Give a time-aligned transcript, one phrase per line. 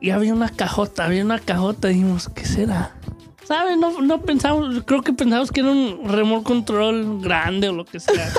[0.00, 1.88] y había una cajota, había una cajota.
[1.88, 2.94] Dijimos, ¿qué será?
[3.44, 3.78] ¿Sabes?
[3.78, 7.98] No, no pensamos, creo que pensamos que era un remote control grande o lo que
[7.98, 8.30] sea.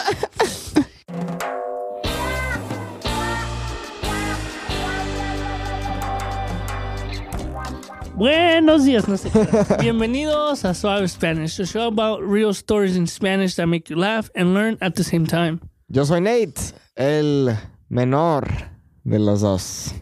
[8.16, 9.32] Buenos días, no sé.
[9.80, 14.30] Bienvenidos a Suave Spanish, a show about real stories in Spanish that make you laugh
[14.36, 15.62] and learn at the same time.
[15.88, 17.58] Yo soy Nate, el
[17.88, 18.46] menor
[19.06, 19.94] de los dos.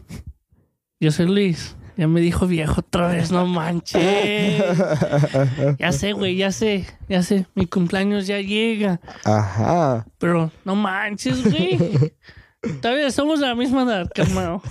[1.00, 1.76] Yo soy Luis.
[1.96, 4.62] Ya me dijo viejo otra vez, no manches.
[5.80, 7.46] Ya sé, güey, ya sé, ya sé.
[7.56, 9.00] Mi cumpleaños ya llega.
[9.24, 10.06] Ajá.
[10.18, 11.76] Pero no manches, güey.
[12.80, 14.62] Todavía somos de la misma edad, hermano.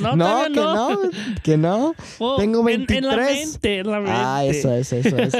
[0.00, 0.98] No, No, que no,
[1.44, 1.94] que no.
[2.18, 3.46] Oh, Tengo en- En, la 23.
[3.52, 4.12] mente, en la mente.
[4.14, 5.32] Ah, eso es, eso es.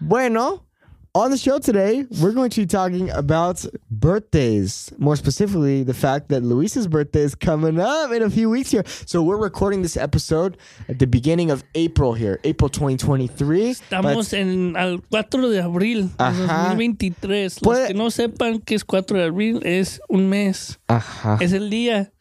[0.00, 0.66] bueno,
[1.14, 4.92] on the show today, we're going to be talking about birthdays.
[4.98, 8.84] More specifically, the fact that Luis's birthday is coming up in a few weeks here.
[9.04, 10.56] So we're recording this episode
[10.88, 13.80] at the beginning of April here, April 2023.
[13.80, 16.68] Estamos en al 4 de abril de Ajá.
[16.70, 17.62] 2023.
[17.62, 20.78] Los que no sepan que es 4 de abril, es un mes.
[20.88, 21.38] Ajá.
[21.40, 22.11] Es el día.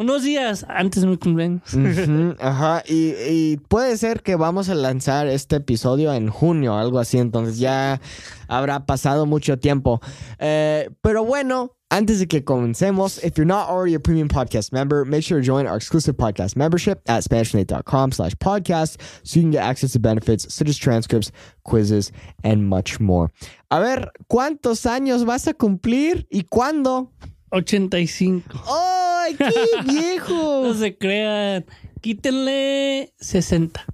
[0.00, 1.74] Unos días antes de mi cumpleaños.
[1.74, 6.98] Ujú, ajá, y, y puede ser que vamos a lanzar este episodio en junio, algo
[6.98, 8.00] así, entonces ya
[8.48, 10.00] habrá pasado mucho tiempo.
[10.38, 15.04] Eh, pero bueno, antes de que comencemos, if you're not already a premium podcast member,
[15.04, 19.50] make sure to join our exclusive podcast membership at SpanishNate.com slash podcast so you can
[19.50, 21.30] get access to benefits such as transcripts,
[21.64, 22.10] quizzes,
[22.42, 23.30] and much more.
[23.70, 27.12] A ver, ¿cuántos años vas a cumplir y cuándo?
[27.50, 28.62] 85.
[28.68, 29.52] ¡Ay, qué
[29.92, 30.62] viejo!
[30.68, 31.64] No se crean.
[32.00, 33.84] Quítenle 60.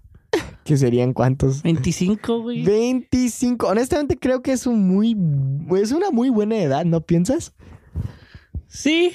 [0.65, 1.62] ¿Qué serían cuántos?
[1.62, 2.62] 25, güey.
[2.65, 3.69] 25.
[3.69, 5.17] Honestamente creo que es un muy
[5.81, 7.53] es una muy buena edad, ¿no piensas?
[8.69, 9.12] Sí,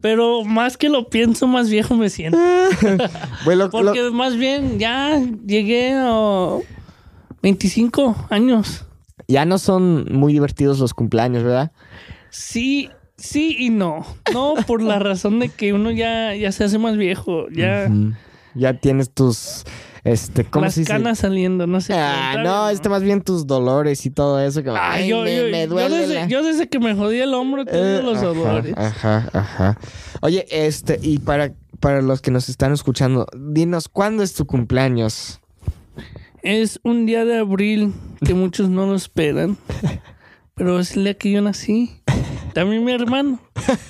[0.00, 2.38] pero más que lo pienso, más viejo me siento.
[3.44, 6.58] Bueno, lo- Porque más bien ya llegué a
[7.42, 8.84] 25 años.
[9.28, 11.72] ya no son muy divertidos los cumpleaños, ¿verdad?
[12.30, 12.90] Sí,
[13.22, 14.04] sí y no.
[14.32, 17.46] No por la razón de que uno ya, ya se hace más viejo.
[17.50, 17.88] Ya
[18.54, 19.64] Ya tienes tus
[20.04, 20.92] este, ¿cómo las se dice?
[20.92, 21.94] canas saliendo, no sé.
[21.94, 24.62] Ah, no, este más bien tus dolores y todo eso.
[24.64, 26.92] Como, Ay, ay, yo, me, yo- me yo duele desde, la- yo desde que me
[26.96, 28.74] jodí el hombro tengo Eh, los ajá, dolores.
[28.76, 29.78] Ajá, ajá.
[30.20, 35.40] Oye, este, y para, para los que nos están escuchando, dinos, ¿cuándo es tu cumpleaños?
[36.42, 37.92] Es un día de abril
[38.24, 39.56] que muchos no lo esperan.
[40.54, 42.01] Pero es el día que yo nací.
[42.54, 43.40] También mi hermano.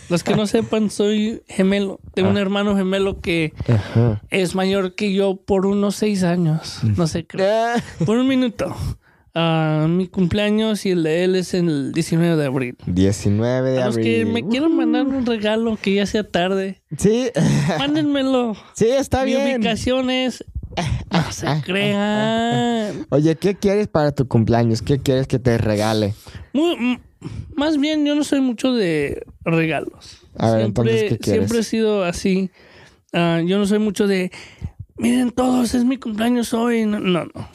[0.08, 1.98] Los que no sepan, soy gemelo.
[2.14, 2.32] Tengo Ah.
[2.32, 4.22] un hermano gemelo que Ajá.
[4.30, 6.80] es mayor que yo por unos seis años.
[6.96, 7.74] No sé, creo.
[8.04, 8.74] Por un minuto.
[9.34, 12.76] Ah, mi cumpleaños y el de él es el 19 de abril.
[12.86, 14.04] 19 de A los abril.
[14.06, 17.30] que me quieran mandar un regalo que ya sea tarde, Sí,
[17.78, 18.54] mándenmelo.
[18.74, 19.56] sí, está Mi bien.
[19.60, 20.44] ubicación es.
[21.10, 23.06] No se crean.
[23.10, 24.82] Oye, ¿qué quieres para tu cumpleaños?
[24.82, 26.14] ¿Qué quieres que te regale?
[26.52, 27.00] Muy-
[27.56, 30.18] más bien, yo no soy mucho de regalos.
[30.38, 31.40] A ver, siempre, entonces, ¿qué quieres?
[31.42, 32.50] siempre he sido así.
[33.12, 34.30] Ah, yo no soy mucho de.
[34.96, 36.86] Miren todos, es mi cumpleaños hoy.
[36.86, 37.24] No, no.
[37.24, 37.48] no.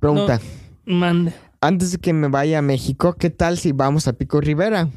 [0.00, 0.40] Pregunta.
[0.84, 1.32] Mande.
[1.60, 4.88] Antes de que me vaya a México, ¿qué tal si vamos a Pico Rivera?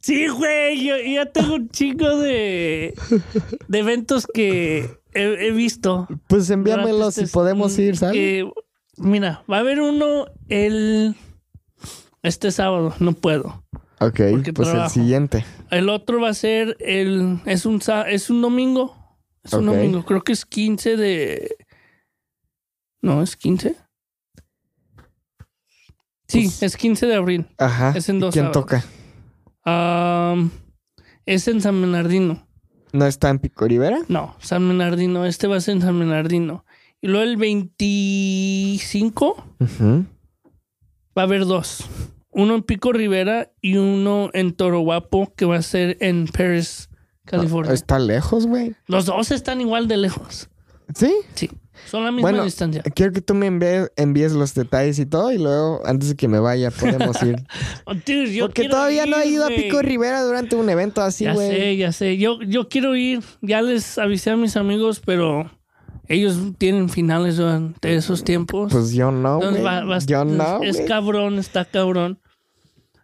[0.00, 2.94] Sí, güey, yo, ya tengo un chingo de,
[3.66, 6.06] de eventos que he, he visto.
[6.28, 8.44] Pues envíamelo durante si este- podemos ir, ¿sabes?
[8.96, 11.16] mira, va a haber uno el
[12.22, 13.64] este sábado, no puedo.
[14.00, 14.90] ok, pues el trabajo.
[14.90, 15.44] siguiente.
[15.70, 18.94] El otro va a ser el es un es un domingo.
[19.44, 21.56] Es un domingo, creo que es 15 de
[23.00, 23.76] No, es 15.
[26.26, 27.46] Sí, Pues- es 15 de abril.
[27.56, 27.92] Ajá.
[27.96, 28.66] Es en ¿Y dos ¿Quién sábados.
[28.66, 28.84] toca?
[29.64, 30.50] Am,
[31.24, 32.46] es en San Bernardino.
[32.92, 33.98] ¿No está en Pico Rivera?
[34.08, 35.24] No, San Bernardino.
[35.26, 36.64] Este va a ser en San Bernardino.
[37.00, 40.04] Y luego el 25 Ujú.
[41.18, 41.84] Va a haber dos.
[42.30, 46.88] Uno en Pico Rivera y uno en Toro Guapo, que va a ser en Paris,
[47.24, 47.72] California.
[47.72, 48.76] ¿Está lejos, güey?
[48.86, 50.48] Los dos están igual de lejos.
[50.94, 51.12] ¿Sí?
[51.34, 51.50] Sí,
[51.90, 52.82] son la misma Bueno, distancia.
[52.94, 56.28] Quiero que tú me envíes, envíes los detalles y todo y luego, antes de que
[56.28, 57.36] me vaya, podemos ir.
[57.84, 59.48] Oh, dude, yo Porque todavía no he ido a.
[59.48, 61.50] Pico Rivera durante un evento así, ya güey.
[61.50, 62.16] sé, ya sé.
[62.18, 63.22] Yo, yo quiero ir.
[63.40, 65.50] Ya les avisé a mis amigos, pero
[66.08, 68.72] ellos tienen finales durante esos tiempos.
[68.72, 69.74] Pues yo no, Entonces güey.
[69.74, 72.18] va- va- Yo no, es cabrón, está cabrón.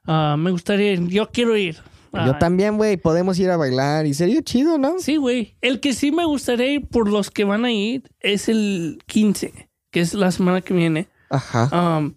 [0.06, 1.06] Ah, me gustaría ir.
[1.08, 1.76] Yo quiero ir.
[2.12, 2.96] Yo Ah, también, güey.
[2.96, 4.98] Podemos ir a bailar y sería chido, ¿no?
[4.98, 5.56] Sí, güey.
[5.60, 9.68] El que sí me gustaría ir por los que van a ir es el 15,
[9.90, 11.08] que es la semana que viene.
[11.30, 11.68] Ajá.
[11.72, 12.08] Ah,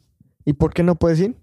[0.45, 1.35] ¿Y por qué no puedes ir?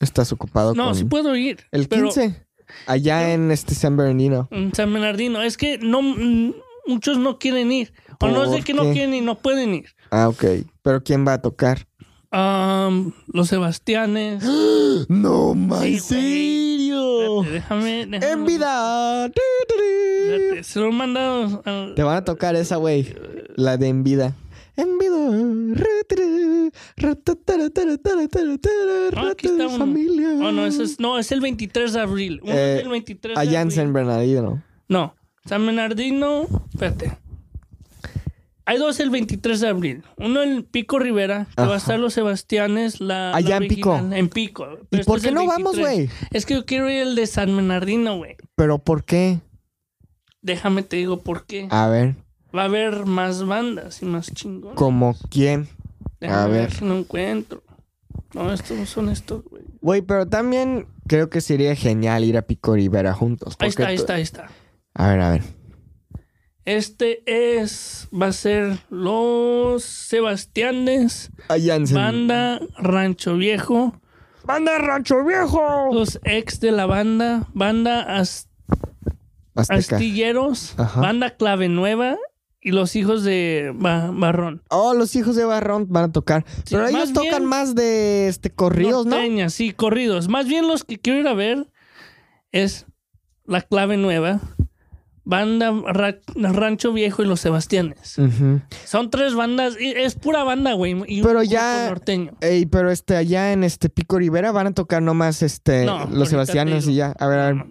[0.00, 0.94] Estás ocupado no, con...
[0.96, 1.60] sí puedo ir.
[1.72, 2.44] El pero 15.
[2.86, 4.48] Allá en este San Bernardino.
[4.50, 5.40] en San Bernardino.
[5.42, 6.00] Es que no.
[6.86, 7.92] Muchos no quieren ir.
[8.20, 9.86] O no es de ¿Por que no quieren y no pueden ir.
[10.10, 10.44] Ah, ok.
[10.82, 11.86] ¿Pero quién va a tocar?
[12.30, 14.44] Am, los Sebastianes.
[15.08, 17.42] No, más Sí, ¿en serio.
[17.42, 19.26] Espérate, déjame, déjame- En vida.
[19.26, 21.62] Espérate, Se lo han mandado.
[21.94, 23.14] Te van a tocar esa, güey.
[23.56, 24.34] La de En vida.
[24.76, 25.14] En vida.
[29.16, 29.78] Ah, aquí está uno.
[29.78, 30.28] familia.
[30.40, 32.40] Oh, no, es, no, es el 23 de abril.
[32.42, 33.70] Uno Eh, es el 23 de Allá en.
[33.70, 34.62] San Bernardino.
[34.88, 35.14] No,
[35.46, 36.46] San Bernardino.
[36.72, 37.18] Espérate.
[38.66, 40.02] Hay dos el 23 de abril.
[40.16, 42.98] Uno en Pico Rivera, que va a estar los Sebastianes.
[42.98, 43.96] La, la Allá en Pico.
[43.96, 44.66] En Pico.
[44.84, 45.96] ¿Y Pero por este qué no vamos, 23.
[45.96, 46.28] güey?
[46.30, 48.36] Es que yo quiero ir el de San Bernardino, güey.
[48.56, 49.40] ¿Pero por qué?
[50.40, 51.68] Déjame te digo por qué.
[51.70, 52.16] A ver,
[52.56, 54.76] Va a haber más bandas y más chingón.
[54.76, 55.68] ¿como quién?
[56.20, 56.60] Déjame a ver.
[56.68, 56.72] ver.
[56.72, 57.62] si no encuentro.
[58.32, 59.64] No, estos no son estos, güey.
[59.80, 63.56] Güey, pero también creo que sería genial ir a Pico Rivera juntos.
[63.58, 64.48] Ahí está, ahí está, ahí está.
[64.94, 65.42] A ver, a ver.
[66.64, 67.22] Este
[67.60, 68.08] es.
[68.12, 71.30] Va a ser los Sebastianes,
[71.92, 74.00] banda Rancho Viejo.
[74.44, 75.88] ¡Banda Rancho Viejo!
[75.92, 78.46] Los ex de la banda, banda Azteca.
[79.56, 81.00] Astilleros, Ajá.
[81.00, 82.16] banda Clave Nueva
[82.60, 84.62] y los hijos de Ba- Barrón.
[84.70, 86.44] Oh, los hijos de Barrón van a tocar.
[86.64, 89.12] Sí, pero ellos tocan más de este corridos, ¿no?
[89.16, 90.28] Norteñas, sí, corridos.
[90.28, 91.70] Más bien los que quiero ir a ver
[92.52, 92.86] es
[93.46, 94.40] la Clave Nueva,
[95.24, 98.16] banda Ra- Rancho Viejo y los Sebastianes.
[98.84, 100.92] Son tres bandas, y es pura banda, güey.
[101.08, 102.32] Y un Pero grupo ya- norteño.
[102.40, 106.28] Ey, pero este, allá en este Pico Rivera van a tocar nomás este, No, los
[106.28, 107.14] Sebastianes y ya.
[107.18, 107.64] A ver, a ver.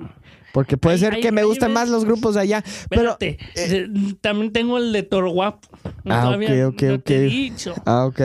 [0.51, 1.73] Porque puede Ahí- ser ahí- que me ahí gusten ves.
[1.73, 2.63] más los grupos de allá.
[2.87, 3.17] Pero.
[3.19, 5.67] Espérate, de- también tengo el de Toro Guapo.
[6.05, 7.31] Ah, Todavía ok, ok, no te he ok.
[7.31, 7.73] dicho.
[7.87, 8.21] Ah, ok.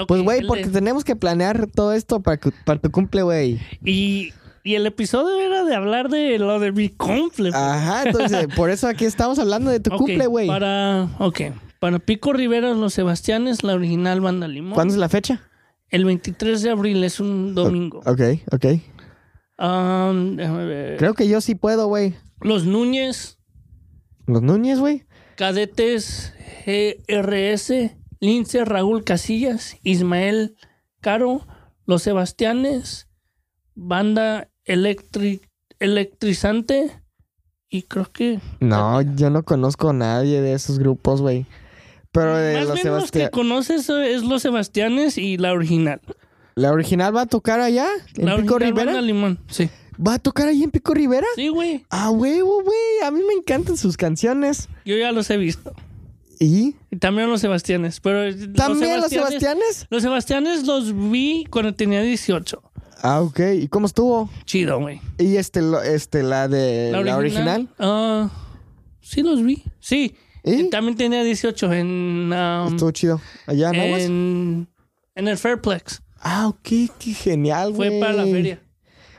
[0.00, 3.60] Ok, Pues, güey, porque de- tenemos que planear todo esto para, para tu cumple, güey.
[3.84, 4.32] Y,
[4.66, 7.50] y el episodio era de hablar de lo de mi cumple.
[7.54, 10.48] Ajá, entonces, por eso aquí estamos hablando de tu cumple, güey.
[10.48, 11.40] Para, ok.
[11.78, 14.74] Para Pico Rivera, Los Sebastianes, la original banda Limón.
[14.74, 15.48] ¿Cuándo es la fecha?
[15.88, 18.00] El 23 de abril es un domingo.
[18.06, 18.20] Ok,
[18.50, 18.64] ok.
[19.58, 20.96] Um, déjame ver.
[20.96, 22.16] Creo que yo sí puedo, güey.
[22.40, 23.38] Los Núñez,
[24.26, 25.06] Los Núñez, güey.
[25.36, 26.34] Cadetes
[26.66, 30.56] GRS, Lince Raúl Casillas, Ismael
[31.00, 31.46] Caro,
[31.84, 33.08] Los Sebastianes,
[33.76, 35.40] Banda Electri-
[35.78, 36.90] Electrizante
[37.68, 38.40] y creo que...
[38.60, 41.46] No, yo no conozco a nadie de esos grupos, güey.
[42.12, 46.00] Pero de Más los bien los que conoces es Los Sebastianes y la original.
[46.54, 47.86] ¿La original va a tocar allá?
[48.14, 48.86] ¿En la Pico Rivera?
[48.86, 49.68] Banda Limón, sí.
[50.04, 51.26] ¿Va a tocar ahí en Pico Rivera?
[51.34, 51.84] Sí, güey.
[51.90, 52.78] Ah, huevo, güey.
[53.04, 54.68] A mí me encantan sus canciones.
[54.84, 55.74] Yo ya los he visto.
[56.38, 56.76] ¿Y?
[56.90, 58.00] Y también los Sebastianes.
[58.00, 59.86] Pero ¿También los Sebastianes?
[59.90, 62.62] Los Sebastianes los vi cuando tenía 18.
[63.02, 63.40] Ah, ok.
[63.60, 64.30] ¿Y cómo estuvo?
[64.44, 65.00] Chido, güey.
[65.18, 67.68] ¿Y este, este la de la, original?
[67.78, 68.30] Ah,
[69.00, 69.62] sí, los vi.
[69.80, 70.16] Sí.
[70.44, 70.52] ¿Y?
[70.62, 73.20] Y También tenía 18 en, um, Estuvo chido.
[73.46, 74.02] ¿Allá en Aguas?
[74.02, 74.68] en,
[75.14, 76.02] en el Fairplex.
[76.20, 76.90] Ah, ok.
[76.98, 77.90] Qué genial, güey.
[77.90, 78.60] Fue para la feria.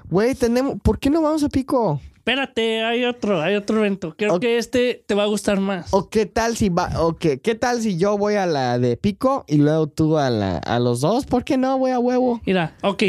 [0.10, 0.76] Güey, tenemos...
[0.82, 2.00] ¿Por qué no vamos a Pico?
[2.16, 4.14] Espérate, hay otro, hay otro evento.
[4.18, 5.94] Creo que este te va a gustar más.
[5.94, 6.92] ¿O qué tal si va...
[7.02, 10.30] O qué, ¿Qué tal si yo voy a la de Pico y luego tú a,
[10.30, 11.26] la, a los dos?
[11.26, 12.42] ¿Por qué no, güey, a huevo?
[12.46, 13.04] Mira, ok.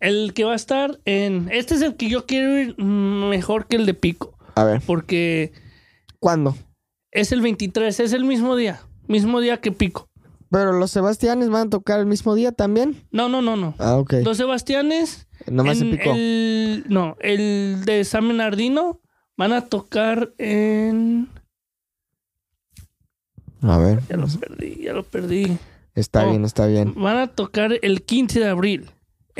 [0.00, 1.48] El que va a estar en.
[1.52, 4.36] Este es el que yo quiero ir mejor que el de Pico.
[4.54, 5.52] A ver, Porque
[6.18, 6.56] ¿cuándo?
[7.10, 8.80] es el 23, es el mismo día.
[9.06, 10.08] Mismo día que Pico.
[10.50, 12.96] Pero los Sebastianes van a tocar el mismo día también.
[13.12, 13.74] No, no, no, no.
[13.78, 14.14] Ah, ok.
[14.24, 15.28] Los Sebastianes.
[15.46, 16.12] Nomás en en Pico.
[16.14, 19.00] el- no, el de San Bernardino
[19.36, 21.28] van a tocar en.
[23.62, 25.58] A ver, Ya lo perdí, ya lo perdí.
[25.94, 26.94] está bien, está bien.
[26.96, 28.90] Van a tocar el 15 de abril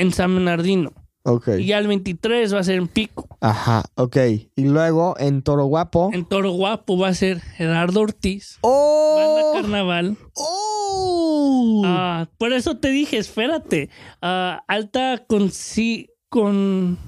[0.00, 0.92] en San Bernardino.
[1.22, 1.48] Ok.
[1.58, 3.28] Y ya el 23 va a ser en Pico.
[3.40, 4.16] Ajá, ok.
[4.56, 6.10] Y luego en Toro Guapo.
[6.14, 8.58] En Toro Guapo va a ser Gerardo Ortiz.
[8.62, 9.16] ¡Oh!
[9.52, 10.16] Banda Carnaval.
[10.34, 11.82] ¡Oh!
[11.84, 13.90] Ah, por eso te dije, espérate.
[14.22, 16.98] Ah, alta consi- con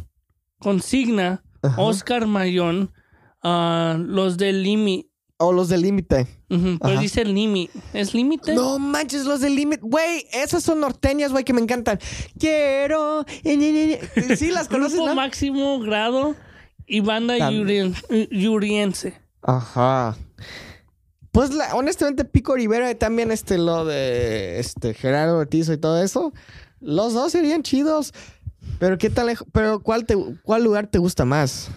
[0.59, 1.81] consigna, Ajá.
[1.81, 2.93] Oscar Mayón,
[3.43, 5.09] ah, los del Limi.
[5.43, 6.27] O los del límite.
[6.51, 7.01] Ujú, pero Ajá.
[7.01, 7.69] dice Limi.
[7.93, 8.55] ¿Es límite?
[8.55, 9.83] No manches, los del límite.
[9.83, 11.99] Güey, esas son norteñas, güey, que me encantan.
[12.39, 13.25] Quiero.
[13.43, 15.15] Sí, las conoces, Grupo ¿no?
[15.15, 16.35] máximo grado
[16.87, 17.95] y banda yurien-
[18.31, 19.15] yuriense.
[19.43, 20.17] Ajá.
[21.33, 26.03] Pues la- honestamente, Pico Rivera y también este lo de este Gerardo Ortiz y todo
[26.03, 26.33] eso.
[26.81, 28.13] Los dos serían chidos.
[28.79, 29.47] Pero qué tal lejos.
[29.53, 31.71] Pero ¿cuál te cuál lugar te gusta más?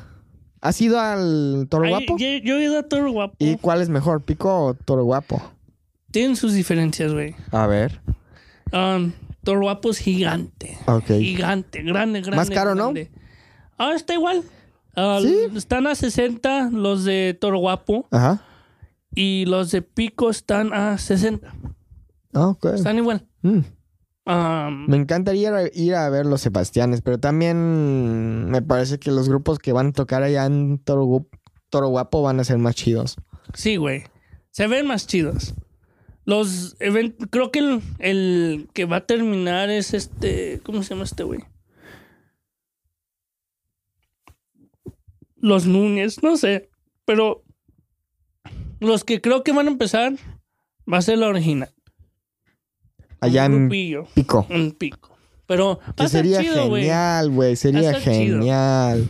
[0.66, 2.18] ¿Has ido al Toro Ay, Guapo?
[2.18, 3.36] yo, yo he ido a Toro Guapo.
[3.38, 5.40] ¿Y cuál es mejor, Pico o Toro Guapo?
[6.10, 7.36] Tienen sus diferencias, güey.
[7.52, 8.02] A ver.
[8.74, 9.12] Um,
[9.44, 10.76] Toro Guapo es gigante.
[10.88, 11.06] Ok.
[11.20, 12.36] Gigante, grande, grande.
[12.36, 12.92] Más caro, ¿no?
[13.78, 14.42] Ah, está igual.
[14.96, 15.38] Ah, ¿Sí?
[15.56, 18.42] Están a 60 los de Toro Guapo Ajá.
[19.14, 21.54] y los de Pico están a 60.
[22.34, 22.66] Ah, ok.
[22.74, 23.28] Están igual.
[23.44, 23.60] Mm.
[24.26, 29.72] Me encantaría ir a, ver los Sebastianes, pero también me parece que los grupos que
[29.72, 31.30] van a tocar allá en Toro, Gu-
[31.70, 33.18] Toro Guapo van a ser más chidos.
[33.54, 34.04] sí, güey.
[34.50, 35.54] Se ven más chidos.
[36.24, 41.04] Los eventos, creo que el, el que va a terminar es este, ¿cómo se llama
[41.04, 41.42] este güey?
[45.36, 46.70] Los Núñez, no sé,
[47.06, 47.44] pero
[48.80, 50.14] los que creo que van a empezar
[50.92, 51.70] va a ser la original.
[53.20, 53.70] Allá un en
[54.14, 54.46] Pico.
[54.50, 55.18] un pico.
[55.48, 56.84] Pero va Que a sería chido, güey.
[56.84, 57.56] genial, güey.
[57.56, 58.02] Sería chido.
[58.40, 59.08] genial.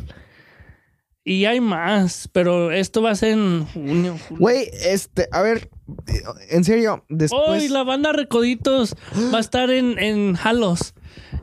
[1.28, 4.16] Y hay más, pero esto va a ser en junio.
[4.30, 5.70] Güey, este, a ver,
[6.52, 7.42] en serio, después...
[7.48, 8.96] Hoy la banda Recoditos
[9.34, 10.94] va a estar en, en Halos,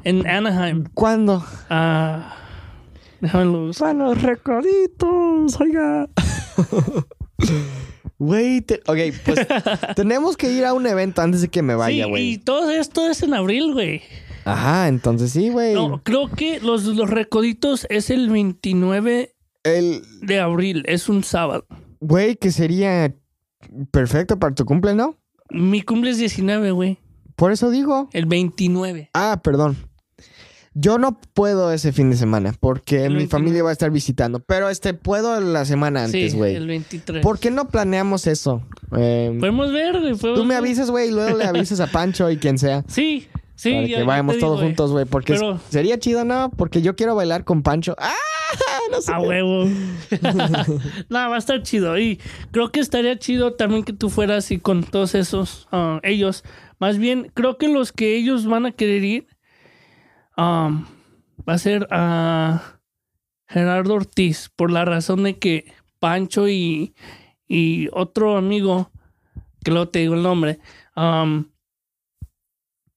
[0.04, 0.84] en Anaheim.
[0.94, 1.44] ¿Cuándo?
[1.68, 2.36] Ah,
[3.20, 3.72] déjame.
[3.80, 6.08] Van los recoditos, oiga.
[8.18, 9.46] Güey, te- ok, pues
[9.96, 12.28] tenemos que ir a un evento antes de que me vaya, Sí, güey.
[12.34, 14.02] y todo esto es en abril, güey.
[14.44, 15.74] Ajá, entonces sí, güey.
[15.74, 21.66] No, creo que los, los Recoditos es el 29 El, de abril, es un sábado.
[22.00, 23.14] güey, que sería
[23.90, 25.16] perfecto para tu cumple, ¿no?
[25.50, 26.98] Mi cumple es 19, güey.
[27.36, 28.08] Por eso digo.
[28.12, 29.10] El 29.
[29.14, 29.76] Ah, perdón.
[30.74, 33.28] Yo no puedo ese fin de semana porque El mi 29.
[33.28, 34.40] familia va a estar visitando.
[34.40, 36.54] Pero este, puedo la semana antes, sí, güey.
[36.56, 37.22] el 23.
[37.22, 38.62] ¿Por qué no planeamos eso?
[38.96, 40.16] Eh, Podemos ver, güey.
[40.34, 42.84] tú me avisas, güey, y luego le avisas a Pancho y quien sea.
[42.88, 43.70] Sí, sí.
[43.70, 44.68] para ya- que ya vayamos todos güey.
[44.68, 45.04] juntos, güey.
[45.04, 46.50] Porque Pero- sería chido, ¿no?
[46.56, 47.94] Porque yo quiero bailar con Pancho.
[47.98, 48.12] ¡Ah!
[48.90, 49.12] No sé.
[49.14, 49.26] A qué.
[49.26, 49.64] huevo.
[51.08, 51.98] no, va a estar chido.
[51.98, 52.18] Y
[52.50, 56.44] creo que estaría chido también que tú fueras y con todos esos, ah, ellos.
[56.78, 59.26] Más bien, creo que los que ellos van a querer ir
[60.36, 60.84] um,
[61.48, 62.78] va a ser a
[63.46, 66.94] Gerardo Ortiz, por la razón de que Pancho y,
[67.46, 68.90] y otro amigo,
[69.64, 70.58] que luego te digo el nombre,
[70.96, 71.44] um,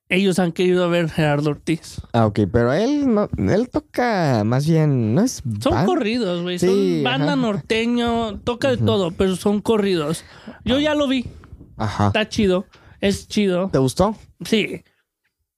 [0.07, 1.99] ellos han querido ver Gerardo Ortiz.
[2.13, 5.87] Ah, ok, pero él no, él toca más bien, no es Son band?
[5.87, 6.59] corridos, güey.
[6.59, 7.35] Sí, son banda ajá.
[7.35, 10.23] norteño, toca de todo, pero son corridos.
[10.63, 11.25] Yo ya lo vi,
[11.75, 12.07] Ajá.
[12.07, 12.65] está chido,
[13.01, 14.15] es chido, ¿Te gustó?
[14.43, 14.83] sí.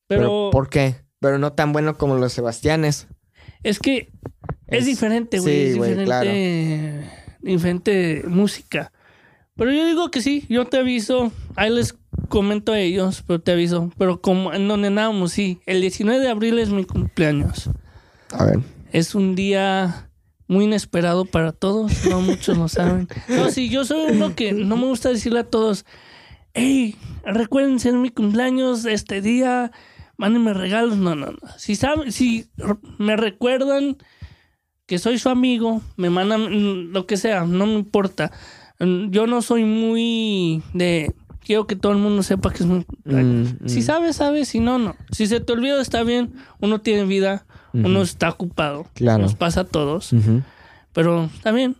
[0.10, 0.96] Pero, Pero, ¿por qué?
[1.28, 3.08] Pero no tan bueno como los Sebastianes.
[3.64, 4.10] es que
[4.68, 5.54] es, Es- diferente, güey.
[5.54, 7.10] sí, es güey, diferente,
[7.42, 8.92] diferente música.
[9.58, 11.96] Pero yo digo que sí, yo te aviso, ahí les
[12.30, 13.92] comento a ellos, pero te aviso.
[13.98, 17.70] Pero como en donde andábamos, sí, el 19 de abril es mi cumpleaños.
[18.32, 18.60] A ver.
[18.94, 20.10] Es un día
[20.48, 23.10] muy inesperado para todos, no muchos lo saben.
[23.28, 25.86] No, sí, yo soy uno que no me gusta decirle a todos,
[26.54, 29.72] hey, recuérdense en mi cumpleaños este día,
[30.18, 30.98] mándenme regalos.
[30.98, 31.38] No, no, no.
[31.58, 32.48] Si saben, si
[32.98, 33.98] me recuerdan
[34.86, 38.32] que soy su amigo, me mandan mm, lo que sea, no me importa.
[38.80, 42.84] Mm, Yo no soy muy de quiero que todo el mundo sepa que es mi
[42.84, 43.54] cumpleaños.
[43.62, 43.84] Mm, Si mm.
[43.84, 44.96] sabes, sabes, si no, no.
[45.12, 46.34] Si se te olvida, está bien.
[46.60, 48.88] Uno tiene vida, uno está ocupado.
[48.94, 49.24] Claro.
[49.24, 50.12] Nos pasa a todos.
[50.14, 50.42] Ujú.
[50.94, 51.76] Pero está bien.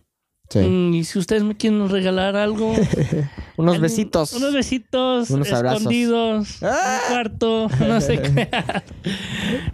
[0.50, 0.60] Sí.
[0.60, 2.72] Mm, Y si ustedes me quieren regalar algo.
[3.58, 4.32] Unos besitos.
[4.34, 5.28] Unos besitos.
[5.30, 5.80] Unos abrazos.
[5.80, 6.62] escondidos.
[6.62, 7.00] ¡Ah!
[7.08, 7.68] Un cuarto.
[7.86, 8.48] No sé qué.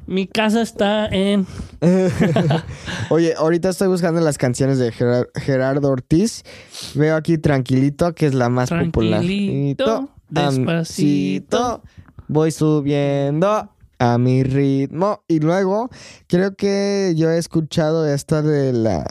[0.06, 1.46] Mi casa está en.
[3.10, 6.42] Oye, ahorita estoy buscando las canciones de Gerar- Gerardo Ortiz.
[6.94, 9.20] Veo aquí Tranquilito, que es la más popular.
[9.20, 11.82] Tranquilito, despacito.
[12.28, 15.22] Voy subiendo a mi ritmo.
[15.28, 15.90] Y luego,
[16.26, 19.04] creo que yo he escuchado esta de la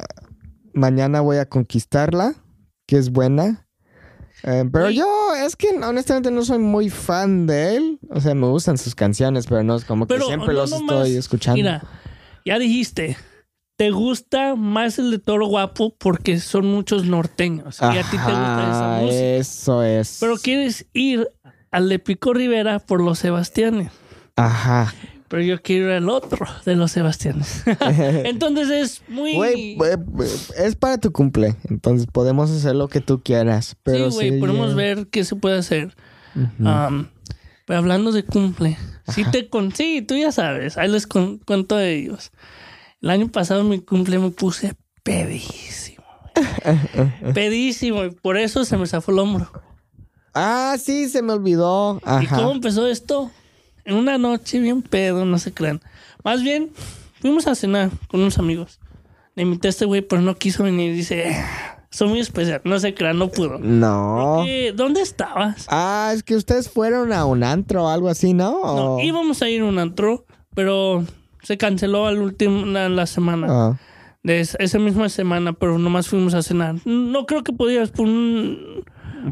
[0.73, 2.33] Mañana voy a conquistarla,
[2.87, 3.67] que es buena.
[4.43, 5.05] Eh, pero yo,
[5.45, 7.99] es que honestamente no soy muy fan de él.
[8.09, 10.97] O sea, me gustan sus canciones, pero no es como que siempre no los nomás-
[11.07, 11.55] estoy escuchando.
[11.57, 11.83] Mira,
[12.45, 13.17] ya dijiste.
[13.75, 17.79] Te gusta más el de Toro Guapo porque son muchos norteños.
[17.81, 19.19] y a ti te gusta esa música.
[19.19, 20.17] Eso es.
[20.19, 21.27] Pero quieres ir
[21.71, 23.91] al de Pico Rivera por los Sebastianes.
[24.35, 24.93] Ajá.
[25.33, 27.63] Pero yo quiero ir al otro de los Sebastianes.
[28.23, 29.33] Entonces es muy.
[29.33, 29.97] Güey, eh,
[30.57, 31.55] es para tu cumple.
[31.71, 33.75] Entonces podemos hacer lo que tú quieras.
[33.81, 35.95] Pero sí, güey, podemos eh, ver qué se puede hacer.
[37.65, 41.77] pero hablando de cumple, sí te con, sí, tú ya sabes, ahí les con- cuento
[41.77, 42.31] de ellos.
[43.01, 46.05] El año pasado en mi cumple me puse pedísimo.
[46.35, 47.33] güey.
[47.33, 49.49] pedísimo, y por eso se me zafó el hombro.
[50.35, 51.99] Ah, sí, se me olvidó.
[52.05, 52.35] ¿Y Ajá.
[52.35, 53.31] cómo empezó esto?
[53.85, 55.81] En una noche bien pedo, no se crean.
[56.23, 56.71] Más bien,
[57.21, 58.79] fuimos a cenar con unos amigos.
[59.35, 60.93] Le invité a este güey, pero no quiso venir.
[60.95, 61.35] Dice, "Eh,
[61.89, 63.59] soy muy especial, no se crean, no pudo.
[63.59, 64.45] No.
[64.75, 65.65] ¿Dónde estabas?
[65.69, 68.51] Ah, es que ustedes fueron a un antro o algo así, ¿no?
[68.63, 70.25] No, O- íbamos a ir a un antro,
[70.55, 71.03] pero
[71.41, 73.47] se canceló al último la, la semana.
[73.49, 73.79] Ah,
[74.25, 76.75] De esa, esa misma semana, pero nomás fuimos a cenar.
[76.85, 78.85] No creo que podías por un-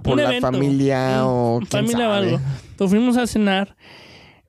[0.04, 0.48] por Un la evento.
[0.52, 2.28] familia Mm, o quién familia o sabe.
[2.28, 2.40] algo.
[2.78, 3.76] Pues fuimos a cenar.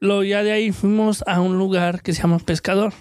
[0.02, 2.92] Luego ya de ahí fuimos a un lugar que se llama Pescador.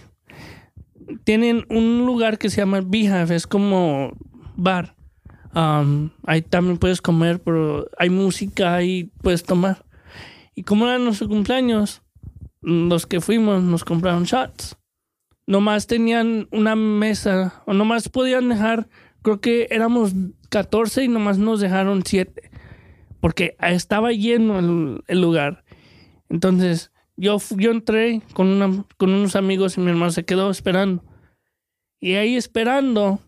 [1.24, 4.16] Tienen un lugar que se llama Beehive, es como
[4.56, 4.96] bar.
[5.56, 9.84] Um, ahí también puedes comer, pero hay música y puedes tomar.
[10.54, 12.04] Y como era nuestro cumpleaños,
[12.62, 14.78] los que fuimos nos compraron shots.
[15.48, 18.90] Nomás tenían una mesa, o nomás podían dejar,
[19.24, 20.14] creo que éramos
[20.50, 22.52] 14 y nomás nos dejaron 7
[23.20, 25.64] porque estaba lleno el lugar.
[26.32, 31.04] Entonces, yo, yo entré con, una- con unos amigos y mi hermano se quedó esperando.
[32.00, 33.20] Y ahí esperando,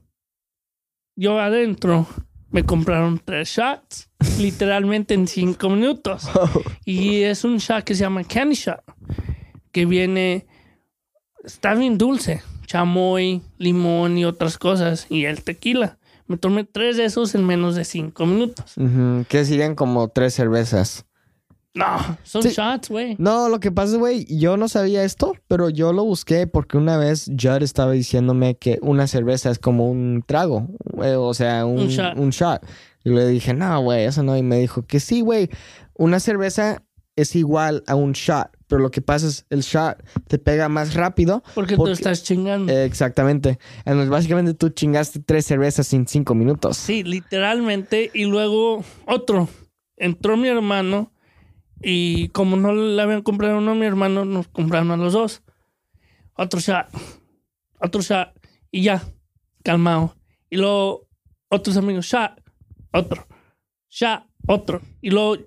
[1.16, 2.08] yo adentro,
[2.50, 6.30] me compraron tres shots, literalmente en cinco minutos.
[6.86, 8.82] Y es un shot que se llama Candy Shot,
[9.72, 10.46] que viene,
[11.44, 15.98] está bien dulce, chamoy, limón y otras cosas, y el tequila.
[16.28, 18.74] Me tomé tres de esos en menos de cinco minutos.
[19.30, 21.06] Que serían como tres cervezas.
[21.76, 22.50] No, son Sí.
[22.50, 23.16] shots, güey.
[23.18, 26.98] No, lo que pasa, güey, yo no sabía esto, pero yo lo busqué porque una
[26.98, 31.88] vez Judd estaba diciéndome que una cerveza es como un trago, o sea, un, Un
[31.88, 32.18] shot.
[32.18, 32.62] un shot.
[33.04, 34.38] Y le dije, no, güey, eso no.
[34.38, 35.50] Y me dijo que sí, güey,
[35.96, 36.84] una cerveza
[37.16, 40.94] es igual a un shot, pero lo que pasa es el shot te pega más
[40.94, 41.42] rápido.
[41.56, 42.72] Porque, Porque- tú estás chingando.
[42.72, 43.58] Eh, exactamente.
[43.86, 46.78] Entonces, básicamente tú chingaste tres cervezas en cinco minutos.
[46.78, 48.12] sí, literalmente.
[48.14, 49.50] Y luego otro.
[49.98, 51.12] Entró mi hermano
[51.84, 55.44] y como no le habían comprado uno a mi hermano, nos compraron a los dos.
[56.36, 56.88] Otro shot.
[57.80, 58.30] Otro shot.
[58.72, 59.04] Y ya,
[59.64, 60.16] calmado.
[60.50, 61.08] Y luego
[61.50, 62.42] otros amigos, shot.
[62.92, 63.28] Otro.
[63.90, 64.24] Shot.
[64.48, 64.82] Otro.
[65.02, 65.38] Y luego...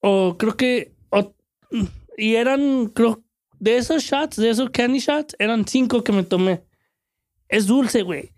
[0.00, 0.94] O creo que...
[2.18, 3.24] y eran, creo,
[3.58, 6.64] de esos shots, de esos candy shots, eran cinco que me tomé.
[7.48, 8.32] Es dulce, güey.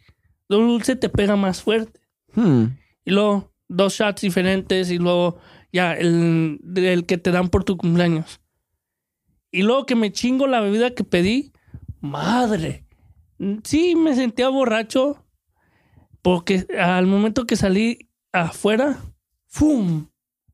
[0.48, 2.00] Lo dulce te pega más fuerte.
[2.34, 2.66] Hmm.
[3.04, 5.38] Y luego dos shots diferentes y luego
[5.74, 8.40] ya el, que te dan por tu cumpleaños.
[9.50, 11.52] Y luego que me chingo la bebida que pedí.
[12.00, 12.86] Madre.
[13.64, 15.26] Sí, me sentía borracho.
[16.22, 19.02] Porque al momento que salí afuera,
[19.48, 20.06] ¡fum!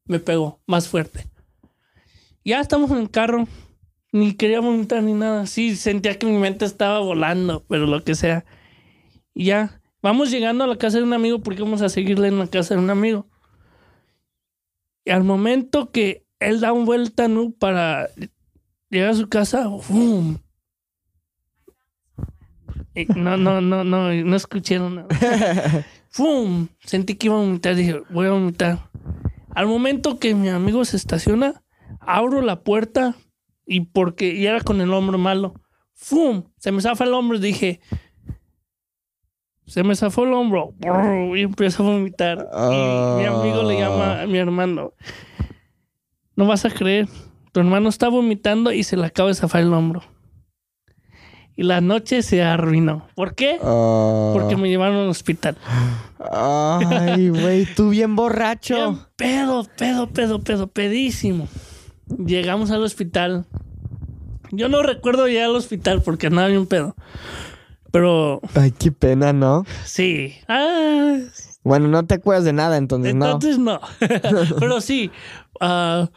[0.06, 1.26] Me pegó más fuerte.
[2.42, 3.46] Ya estamos en el carro.
[4.12, 5.46] Ni quería vomitar ni nada.
[5.46, 8.46] Sí, sentía que mi mente estaba volando, pero lo que sea.
[9.34, 12.38] Y ya, vamos llegando a la casa de un amigo porque vamos a seguirle en
[12.38, 13.29] la casa de un amigo.
[15.04, 17.50] Y al momento que él da un vuelta ¿no?
[17.52, 18.08] para
[18.88, 20.38] llegar a su casa, ¡fum!
[22.94, 25.08] Y no, no, no, no, no escucharon nada.
[26.10, 26.68] ¡Fum!
[26.80, 27.76] Sentí que iba a vomitar.
[27.76, 28.90] Dije, voy a vomitar.
[29.54, 31.62] Al momento que mi amigo se estaciona,
[32.00, 33.14] abro la puerta
[33.64, 35.54] y porque y era con el hombro malo.
[35.94, 36.44] ¡Fum!
[36.56, 37.80] Se me zafa el hombro y dije,
[39.70, 40.74] se me zafó el hombro
[41.36, 42.48] y empiezo a vomitar.
[42.52, 44.94] Y mi amigo le llama a mi hermano.
[46.34, 47.06] No vas a creer.
[47.52, 50.02] Tu hermano está vomitando y se le acaba de zafar el hombro.
[51.54, 53.06] Y la noche se arruinó.
[53.14, 53.58] ¿Por qué?
[53.62, 54.30] Ah.
[54.34, 55.56] Porque me llevaron al hospital.
[56.18, 59.08] Ay, güey, tú bien Bien borracho.
[59.14, 61.46] pedo, pedo, pedo, pedo, pedísimo.
[62.08, 63.46] Llegamos al hospital.
[64.50, 66.96] Yo no recuerdo llegar al hospital porque andaba bien pedo.
[67.90, 69.64] Pero Ay, qué pena, ¿no?
[69.84, 70.34] sí.
[70.48, 71.16] Ah,
[71.64, 73.80] Bueno, no te acuerdas de nada, entonces, Entonces no.
[74.60, 75.10] Pero sí.
[75.60, 76.08] ah,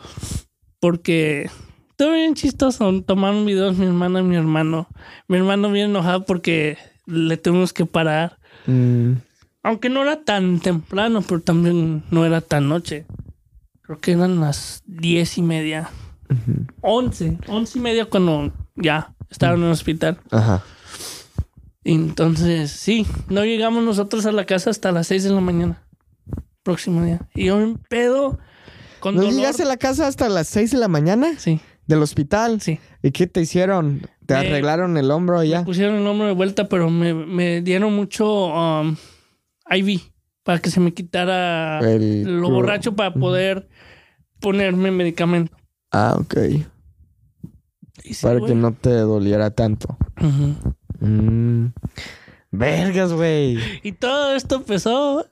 [0.80, 1.50] porque
[1.90, 3.02] estuvo bien chistoso.
[3.04, 4.88] Tomaron videos mi hermana y mi hermano.
[5.28, 8.38] Mi hermano bien enojado porque le tuvimos que parar.
[8.68, 8.74] no.
[8.74, 9.18] Mm,
[9.64, 13.06] Aunque no era tan temprano, pero también no era tan noche.
[13.82, 15.90] Creo que eran las diez y media.
[16.30, 16.66] ujú.
[16.82, 17.38] Once.
[17.48, 20.20] Once y media cuando ya estaban en el hospital.
[20.32, 20.62] Ajá.
[21.84, 25.84] Entonces, sí, no llegamos nosotros a la casa hasta las seis de la mañana.
[26.64, 27.28] Próximo día.
[27.36, 28.40] Y yo en pedo.
[29.02, 29.36] Con ¿No dolor.
[29.36, 32.62] llegaste a la casa hasta las 6 de la mañana Sí, del hospital?
[32.62, 32.80] sí.
[33.02, 34.08] ¿Y qué te hicieron?
[34.26, 35.66] ¿Te Me- arreglaron el hombro y ya?
[35.66, 38.96] Pusieron el hombro de vuelta, pero me, me dieron mucho um,
[39.70, 40.00] IV
[40.44, 43.68] para que se me quitara El- lo borracho para poder
[44.40, 45.54] ponerme medicamento.
[45.92, 46.36] Ah, ok.
[48.22, 49.98] Para que no te doliera tanto.
[51.08, 51.74] Mm.
[52.52, 53.58] Vergas, güey.
[53.82, 55.26] Y todo esto empezó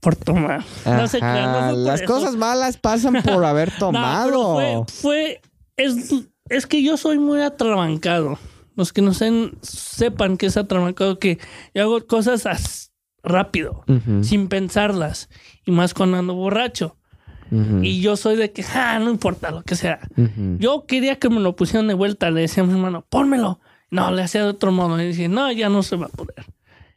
[0.00, 0.64] por tomar.
[0.86, 2.12] No se crean, no Las eso.
[2.12, 4.54] cosas malas pasan por haber No, tomado.
[4.54, 5.40] fue, fue
[5.76, 6.14] es,
[6.48, 8.38] es que yo soy muy atrabancado.
[8.74, 11.38] Los que no sepan, sepan que es atrabancado, que
[11.74, 12.90] yo hago cosas as-
[13.22, 13.84] rápido,
[14.22, 15.28] sin pensarlas.
[15.66, 16.96] Y más cuando ando borracho.
[17.82, 20.00] Y yo soy de que, ah, no importa lo que sea.
[20.58, 22.30] Yo quería que me lo pusieran de vuelta.
[22.30, 23.60] Le decía a mi hermano, pónmelo.
[23.92, 25.00] No, le hacía de otro modo.
[25.00, 26.46] Y decía, no, ya no se va a poder.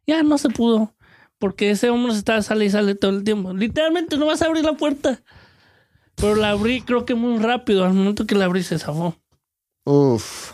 [0.08, 0.94] Ya no se pudo.
[1.38, 3.54] porque ese hombre se estaba sale y sale todo el tiempo.
[3.54, 5.22] Literalmente no vas a abrir la puerta.
[6.16, 7.84] Pero la abrí creo que muy rápido.
[7.86, 9.16] Al momento que la abrí se zafó.
[9.84, 10.54] Uf.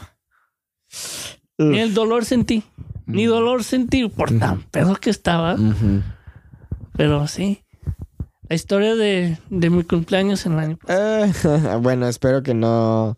[1.59, 2.63] Ni el dolor sentí.
[3.05, 5.55] Ni dolor sentí por tan pedo que estaba.
[6.97, 7.63] Pero sí.
[8.49, 10.79] La historia de, de mi cumpleaños en el año.
[10.87, 11.31] Eh,
[11.79, 13.17] bueno, espero que no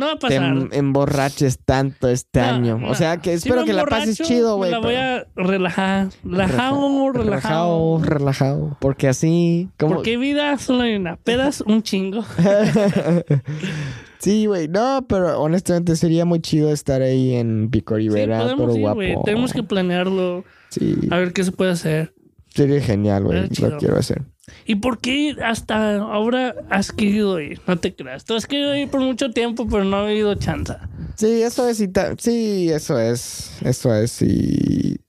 [0.00, 0.42] No va a te pasar.
[0.42, 2.78] em- emborraches tanto este No, año.
[2.78, 2.90] no.
[2.90, 4.70] O sea, que espero que la pases chido, güey.
[4.72, 6.08] La voy a relajar.
[6.24, 7.12] Relajado, relajado.
[7.12, 8.76] relajado, relajado.
[8.80, 9.96] Porque así, como...
[9.96, 11.16] Porque vida solo hay una.
[11.16, 12.24] Pedas, un chingo.
[14.18, 14.68] sí, güey.
[14.68, 18.80] No, pero honestamente sería muy chido estar ahí en Pico Sí, Rivera, podemos pero ir,
[18.80, 18.94] guapo.
[18.96, 19.16] güey.
[19.24, 20.44] Tenemos que planearlo.
[20.70, 22.14] Sí, A ver qué se puede hacer.
[22.48, 23.48] sería genial, güey.
[23.60, 24.22] Lo quiero hacer.
[24.66, 27.60] ¿Y por qué hasta ahora has querido ir?
[27.66, 28.24] No te creas.
[28.24, 30.74] Tú has querido ir por mucho tiempo, pero no ha habido chance.
[31.16, 31.84] Sí, eso es.
[32.18, 33.52] Sí, eso es.
[33.62, 34.22] Eso es.
[34.22, 35.00] Y.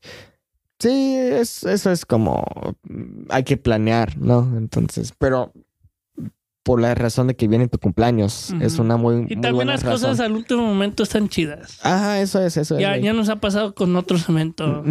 [0.79, 2.43] Sí, es, eso es como.
[2.83, 4.57] mm, Hay que planear, ¿no?
[4.57, 5.53] Entonces, pero.
[6.63, 8.53] Por la razón de que viene tu cumpleaños.
[8.61, 10.11] Es una muy, Y muy también buena las razón.
[10.11, 11.79] cosas al último momento están chidas.
[11.81, 12.81] Ajá, eso es, eso es.
[12.81, 13.01] Ya, güey.
[13.03, 14.85] ya nos ha pasado con otros eventos.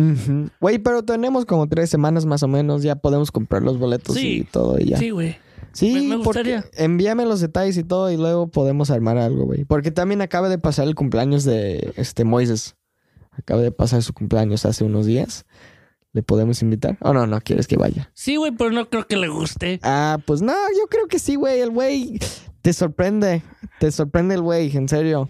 [0.61, 2.83] Güey, pero tenemos como tres semanas más o menos.
[2.83, 4.39] Ya podemos comprar los boletos Sí.
[4.39, 4.99] y todo y ya.
[4.99, 5.37] Sí, güey.
[5.73, 6.65] Sí, Me- gustaría.
[6.77, 9.65] envíame los detalles y todo y luego podemos armar algo, güey.
[9.65, 12.75] Porque también acaba de pasar el cumpleaños de este Moises.
[13.31, 15.47] Acaba de pasar su cumpleaños hace unos días.
[16.13, 16.99] ¿Le podemos invitar?
[17.01, 18.11] ¿O no, no quieres que vaya?
[18.15, 19.79] Sí, güey, pero no creo que le guste.
[19.83, 21.61] Ah, pues no, yo creo que sí, güey.
[21.61, 22.19] El güey
[22.63, 23.43] te sorprende.
[23.79, 25.29] Te sorprende el güey, en serio.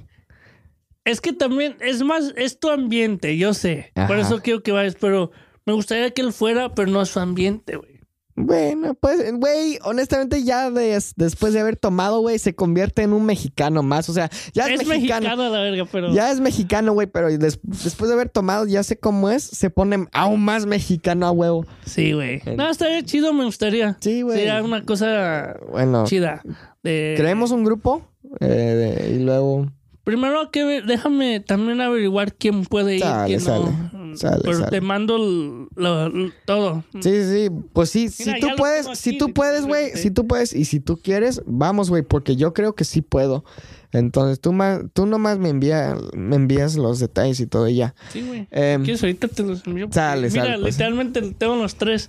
[1.04, 3.92] Es que también, es más, es tu ambiente, yo sé.
[4.06, 5.30] Por eso quiero que vayas, pero
[5.66, 7.99] me gustaría que él fuera, pero no es su ambiente, güey.
[8.46, 13.24] Bueno, pues, güey, honestamente ya des- después de haber tomado, güey, se convierte en un
[13.24, 14.08] mexicano más.
[14.08, 15.34] O sea, ya es, Es mexicano.
[15.36, 16.12] la verga, pero.
[16.12, 19.70] Ya es mexicano, güey, pero des- después de haber tomado, ya sé cómo es, se
[19.70, 21.66] pone aún más mexicano a huevo.
[21.84, 22.42] Sí, güey.
[22.56, 23.96] No, estaría chido, me gustaría.
[24.00, 24.38] Sí, güey.
[24.38, 26.42] Sería una cosa Bueno, chida.
[26.82, 27.14] De...
[27.16, 28.02] creemos un grupo
[28.40, 29.66] eh, de- y luego...
[30.02, 34.16] Primero que ver- déjame también averiguar quién puede ir, Sale, quién sale, no.
[34.16, 36.84] sale, pero te mando el- lo- lo- todo.
[37.00, 40.52] Sí, sí, pues sí, Mira, si tú puedes, si tú puedes, güey, si tú puedes
[40.52, 43.44] y si tú quieres, vamos, güey, porque yo creo que sí puedo.
[43.92, 47.94] Entonces tú, más, tú nomás me, envía, me envías los detalles y todo y ya.
[48.12, 48.46] Sí, güey.
[48.52, 49.88] Em, ¿Quieres ahorita te los envío?
[49.90, 50.74] Sale, Mira, sale, pues.
[50.74, 52.06] literalmente tengo los tres.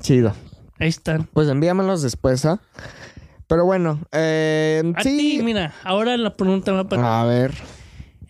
[0.00, 0.34] chido.
[0.78, 1.28] Ahí están.
[1.32, 2.60] Pues envíamelos después, ¿ah?
[3.46, 5.16] Pero bueno, eh, A sí.
[5.38, 7.54] ti, mira, ahora la pregunta va para A ver.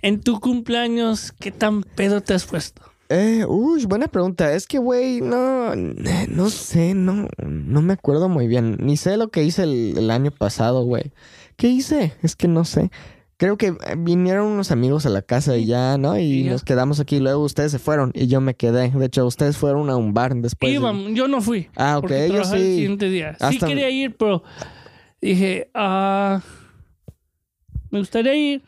[0.02, 2.82] En tu cumpleaños, ¿qué tan pedo te has puesto?
[3.14, 4.54] Eh, uy, buena pregunta.
[4.54, 8.78] Es que, güey, no, no sé, no, no me acuerdo muy bien.
[8.80, 11.12] Ni sé lo que hice el, el año pasado, güey.
[11.56, 12.14] ¿Qué hice?
[12.22, 12.90] Es que no sé.
[13.36, 16.18] Creo que eh, vinieron unos amigos a la casa y ya, ¿no?
[16.18, 17.18] Y nos quedamos aquí.
[17.18, 18.90] Luego ustedes se fueron y yo me quedé.
[18.90, 20.70] De hecho, ustedes fueron a un bar después.
[20.72, 21.68] de- Iba, yo no fui.
[21.76, 22.74] Ah, ok, yo el sí.
[22.76, 23.36] siguiente día.
[23.50, 24.42] Sí quería ir, pero
[25.20, 26.40] dije, ah,
[27.90, 28.62] me gustaría ir,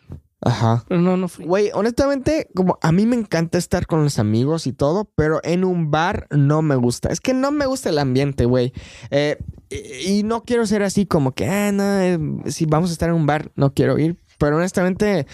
[0.45, 0.85] Ajá.
[0.89, 1.45] pero no, no fui.
[1.45, 5.65] Güey, honestamente, como a mí me encanta estar con los amigos y todo, pero en
[5.65, 7.09] un bar no me gusta.
[7.11, 8.73] Es que no me gusta el ambiente, güey.
[9.11, 9.39] Eh,
[9.71, 13.09] y, y no quiero ser así como que, ah, no, eh, si vamos a estar
[13.09, 14.19] en un bar, no quiero ir.
[14.39, 15.27] Pero honestamente,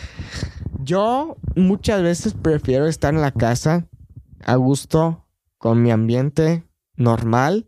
[0.82, 3.86] yo muchas veces prefiero estar en la casa
[4.44, 5.26] a gusto,
[5.58, 6.64] con mi ambiente
[6.96, 7.66] normal.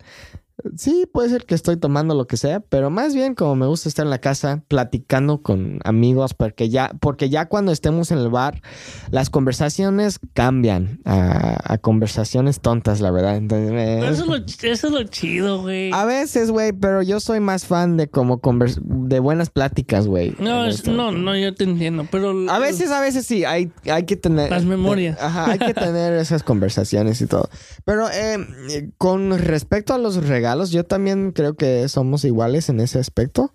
[0.76, 3.88] Sí, puede ser que estoy tomando lo que sea, pero más bien como me gusta
[3.88, 8.28] estar en la casa platicando con amigos, porque ya, porque ya cuando estemos en el
[8.28, 8.62] bar,
[9.10, 13.36] las conversaciones cambian a, a conversaciones tontas, la verdad.
[13.36, 15.90] Entonces, me- eso, es lo, eso es lo chido, güey.
[15.92, 20.34] a veces, güey, pero yo soy más fan de como convers- de buenas pláticas, güey.
[20.38, 22.32] No, es- no, no, yo te entiendo, pero...
[22.50, 24.50] A veces, a veces sí, hay, hay que tener...
[24.50, 25.18] Las memorias.
[25.20, 27.48] Ajá, hay que tener esas conversaciones y todo.
[27.84, 32.98] Pero eh, con respecto a los regalos, yo también creo que somos iguales en ese
[32.98, 33.52] aspecto.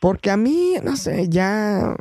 [0.00, 1.94] Porque a mí, no sé, ya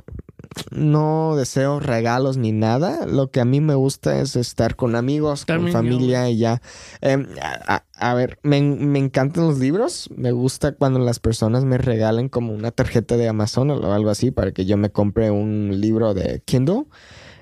[0.71, 3.05] no deseo regalos ni nada.
[3.05, 6.61] Lo que a mí me gusta es estar con amigos, También con familia y ya.
[7.01, 10.09] Eh, a, a- a ver, me, me encantan los libros.
[10.15, 14.31] Me gusta cuando las personas me regalen como una tarjeta de Amazon o algo así
[14.31, 16.85] para que yo me compre un libro de Kindle.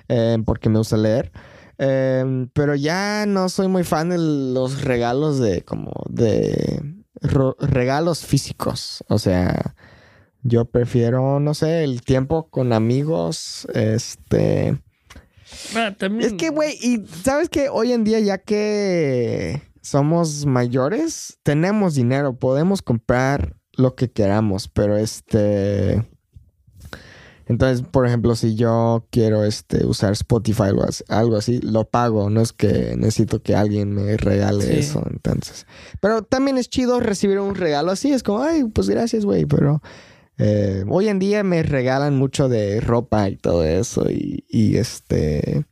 [0.08, 1.30] eh, porque me gusta leer.
[1.78, 6.82] Eh, pero ya no soy muy fan de los regalos de como de
[7.60, 9.04] regalos físicos.
[9.08, 9.74] O sea,
[10.42, 13.66] yo prefiero, no sé, el tiempo con amigos.
[13.74, 14.78] Este.
[15.74, 21.38] Ah, también- Es que, güey, y sabes que hoy en día, ya que somos mayores,
[21.42, 26.06] tenemos dinero, podemos comprar lo que queramos, pero este.
[27.48, 32.28] Entonces, por ejemplo, si yo quiero este, usar Spotify o algo así, lo pago.
[32.28, 34.78] No es que necesito que alguien me regale Sí.
[34.80, 35.02] eso.
[35.10, 35.66] Entonces,
[36.00, 38.12] pero también es chido recibir un regalo así.
[38.12, 39.46] Es como, ay, pues gracias, güey.
[39.46, 39.82] Pero
[40.36, 44.10] eh, hoy en día me regalan mucho de ropa y todo eso.
[44.10, 45.64] Y, y este.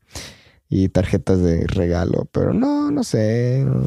[0.69, 2.27] Y tarjetas de regalo.
[2.33, 3.65] Pero no, no sé.
[3.67, 3.85] no.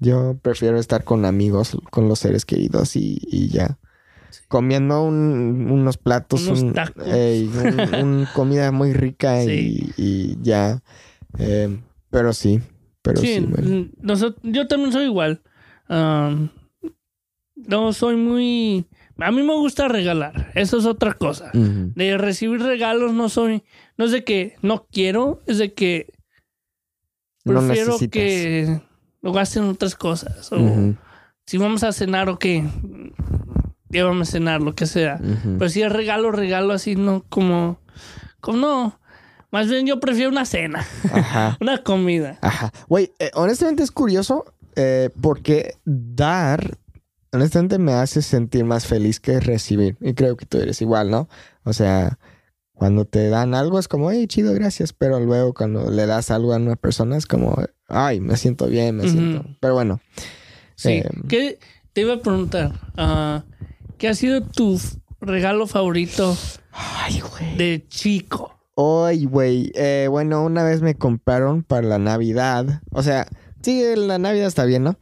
[0.00, 3.78] Yo prefiero estar con amigos, con los seres queridos y, y ya.
[4.48, 7.06] Comiendo un- unos platos, Unos un- tacos.
[7.06, 9.92] ey, un- un comida muy rica Sí.
[9.96, 10.82] y, y ya.
[11.38, 11.78] Eh,
[12.10, 12.60] pero sí,
[13.02, 13.46] pero sí,
[14.42, 15.42] yo también soy igual.
[17.56, 18.86] No soy muy...
[19.18, 20.52] A mí me gusta regalar.
[20.54, 21.50] Eso es otra cosa.
[21.52, 23.64] De recibir regalos no soy...
[23.96, 26.12] No es de que no quiero, es de que
[27.44, 28.10] No prefiero necesitas.
[28.12, 28.80] que
[29.20, 30.52] lo gasten en otras cosas.
[30.52, 30.94] O
[31.46, 32.62] si vamos a cenar o qué,
[33.90, 35.20] llévame a cenar, lo que sea.
[35.58, 37.80] Pero si es regalo, regalo así, no como...
[38.40, 39.00] Como no.
[39.50, 41.56] Más bien yo prefiero una cena, Ajá.
[41.60, 42.38] una comida.
[42.42, 42.70] Ajá.
[42.88, 44.44] Güey, eh, honestamente es curioso
[44.76, 46.76] eh, porque dar,
[47.32, 49.96] honestamente me hace sentir más feliz que recibir.
[50.00, 51.28] Y creo que tú eres igual, ¿no?
[51.64, 52.18] O sea,
[52.74, 54.92] cuando te dan algo es como, hey, chido, gracias.
[54.92, 57.56] Pero luego cuando le das algo a una persona es como,
[57.88, 59.44] ay, me siento bien, me siento.
[59.60, 60.00] Pero bueno.
[60.76, 60.90] Sí.
[60.90, 61.58] Eh, ¿Qué
[61.92, 62.72] te iba a preguntar?
[62.96, 63.44] ah,
[63.98, 64.80] ¿Qué ha sido tu
[65.20, 66.36] regalo favorito
[66.72, 67.56] Ay, güey.
[67.56, 68.54] de chico?
[68.76, 69.72] Ay, güey.
[69.74, 72.80] Eh, bueno, una vez me compraron para la Navidad.
[72.92, 73.26] O sea,
[73.62, 74.96] sí, la Navidad está bien, ¿no?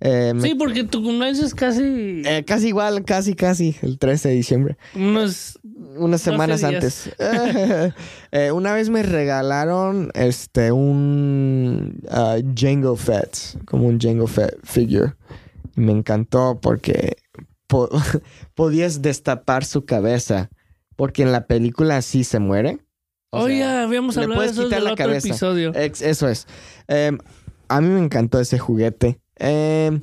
[0.00, 4.30] Eh, me- Sí, porque tu cumpleaños es casi eh, casi igual, casi, casi, el 13
[4.30, 4.76] de diciembre.
[4.94, 5.58] unos...
[5.96, 7.10] Unas 12 semanas antes.
[8.32, 15.14] Eh, una vez me regalaron este un ah, Jango Fett, como un Jango Fett figure.
[15.74, 17.16] Me encantó porque
[17.70, 17.88] po-
[18.54, 20.50] podías destapar su cabeza.
[20.96, 22.78] Porque en la película sí se muere.
[23.30, 25.28] O Oye, sea, habíamos hablado de eso la otro cabeza.
[25.28, 25.72] episodio.
[25.74, 26.46] ex- eso es.
[26.88, 27.16] Em,
[27.68, 29.18] a mí me encantó ese juguete.
[29.36, 30.02] Em,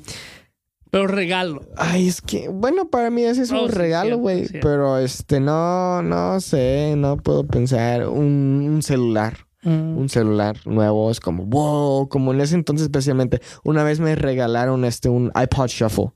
[0.89, 1.61] Pero regalo.
[1.75, 4.47] Ay, es que, bueno, para mí ese es Oh, un sí, regalo, güey.
[4.61, 8.07] Pero este, no, no sé, no puedo pensar.
[8.07, 9.97] Un, un celular, Mm.
[9.97, 13.41] un celular nuevo es como, wow, como en ese entonces especialmente.
[13.65, 16.11] Una vez me regalaron este, un iPod Shuffle.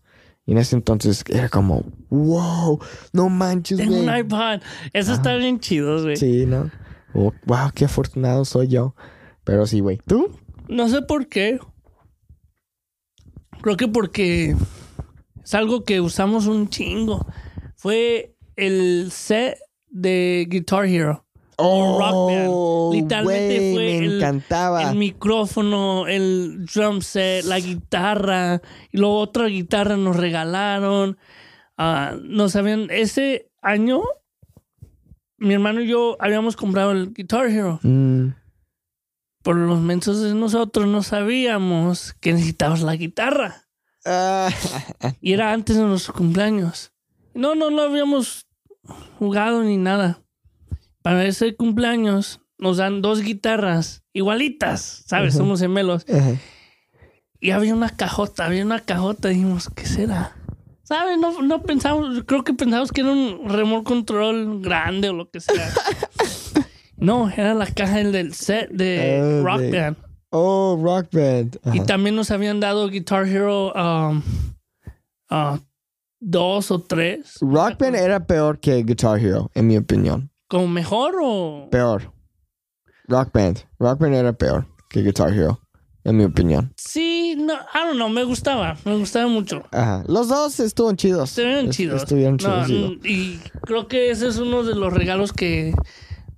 [0.51, 2.77] Y en ese entonces era como, wow,
[3.13, 4.09] no manches, Tengo güey.
[4.09, 4.59] un iPad.
[4.91, 6.17] Eso está bien chido, güey.
[6.17, 6.69] Sí, ¿no?
[7.13, 8.93] Oh, wow, qué afortunado soy yo.
[9.45, 10.01] Pero sí, güey.
[10.05, 10.37] ¿Tú?
[10.67, 11.57] No sé por qué.
[13.61, 14.57] Creo que porque
[15.41, 17.25] es algo que usamos un chingo.
[17.77, 21.25] Fue el set de Guitar Hero.
[21.61, 22.93] Rock Band.
[22.93, 24.89] Literalmente fue me el- encantaba.
[24.91, 28.61] El micrófono, el drum set, la guitarra.
[28.91, 31.17] Y luego otra guitarra nos regalaron.
[31.77, 32.87] Ah, nos habían.
[32.91, 34.01] Ese año,
[35.37, 37.79] mi hermano y yo habíamos comprado el Guitar Hero.
[37.83, 38.29] Mm,
[39.43, 43.63] Por los mensos de nosotros no sabíamos que necesitabas la guitarra.
[44.05, 44.49] ah,
[45.19, 46.91] Y era antes de nuestros cumpleaños.
[47.33, 48.45] No, no, no habíamos
[49.17, 50.21] jugado ni nada.
[51.01, 55.33] Para ese cumpleaños nos dan dos guitarras igualitas, ¿sabes?
[55.35, 56.05] Somos gemelos.
[57.39, 59.29] Y había una cajota, había una cajota.
[59.29, 60.35] Dijimos, ¿qué será?
[60.83, 61.17] ¿Sabes?
[61.17, 65.39] No, no pensamos, creo que pensamos que era un remote control grande o lo que
[65.39, 65.69] sea.
[66.97, 69.97] no, era la caja del- set de Ah, Rock de- Band.
[70.29, 71.57] Oh, Rock Band.
[71.73, 74.21] Y también nos habían dado Guitar Hero um,
[75.29, 75.59] ah,
[76.19, 77.35] dos o tres.
[77.41, 80.30] Rock Band era peor que Guitar Hero, en mi opinión.
[80.51, 81.69] ¿Como mejor o...?
[81.71, 82.11] Peor.
[83.07, 83.59] Rock Band.
[83.79, 85.61] Rock Band era peor que Guitar Hero,
[86.03, 86.73] en mi opinión.
[86.75, 89.63] Sí, no, I don't know, me gustaba, me gustaba mucho.
[89.71, 90.03] Ajá.
[90.07, 91.29] Los dos estuvieron chidos.
[91.29, 92.01] Estuvieron Est- chidos.
[92.03, 92.67] Estuvieron No, chidos.
[92.67, 92.89] chido.
[92.89, 95.73] mm, y creo que ese es uno de los regalos que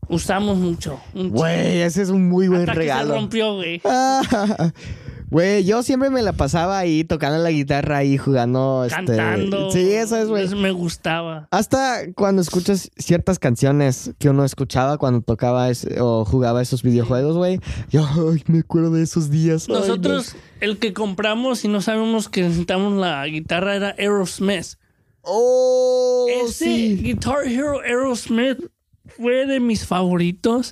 [0.10, 1.00] usamos mucho.
[1.16, 3.16] Güey, ese es un muy buen Hasta que se regalo.
[3.16, 3.82] rompió, güey.
[5.34, 8.86] Güey, yo siempre me la pasaba ahí tocando la guitarra ahí jugando.
[8.86, 9.72] este, Cantando.
[9.72, 10.46] Sí, eso es, güey.
[10.46, 11.48] Eso me gustaba.
[11.52, 17.36] Hasta cuando escuchas ciertas canciones que uno escuchaba cuando tocaba ese- o jugaba esos videojuegos,
[17.36, 17.60] güey.
[17.90, 19.66] Yo ay, me acuerdo de esos días.
[19.68, 19.80] Ay, no.
[19.82, 24.78] Nosotros, el que compramos y no sabemos que necesitamos la guitarra era Aerosmith.
[25.24, 26.98] Oh, Ese sí.
[27.02, 28.60] Guitar Hero Aerosmith
[29.08, 30.70] fue de mis favoritos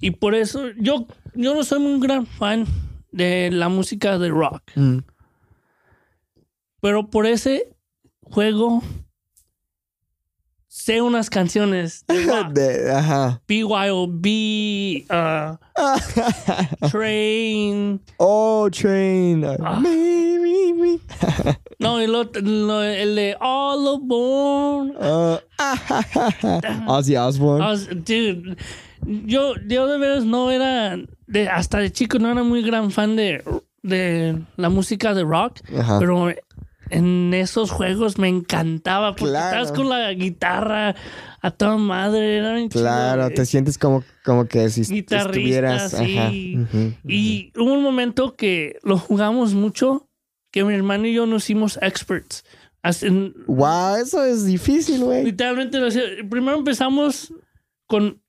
[0.00, 2.66] y por eso yo, yo no soy un gran fan
[3.12, 4.98] de la música de rock, Mm.
[6.80, 7.74] pero por ese
[8.22, 8.82] juego
[10.72, 12.04] sé unas canciones.
[12.06, 13.42] De- ajá.
[13.48, 14.26] BYOB,
[15.10, 15.56] uh,
[16.90, 18.00] Train.
[18.18, 19.44] oh, train.
[19.44, 19.82] Ah.
[21.78, 24.90] No, lo- el de All Aboard.
[25.00, 25.38] Uh,
[26.86, 27.64] Ozzy Osbourne.
[28.04, 28.56] Dude,
[29.26, 33.16] yo, yo de veras no era, de, hasta de chico no era muy gran fan
[33.16, 33.42] de,
[33.82, 35.98] de la música de rock, Ajá.
[35.98, 36.28] pero
[36.90, 39.60] en esos juegos me encantaba porque Claro.
[39.62, 40.94] estabas con la guitarra
[41.42, 43.34] a toda madre, era bien Claro, güey.
[43.34, 45.92] te sientes como, como que si estuvieras.
[45.92, 46.18] sí.
[46.18, 46.30] Ajá.
[47.06, 50.08] Y hubo un momento que lo jugamos mucho,
[50.50, 52.44] que mi hermano y yo nos hicimos experts.
[53.46, 55.24] Wow, eso es difícil, güey.
[55.24, 57.32] Literalmente, lo hacía- primero empezamos
[57.86, 58.20] con,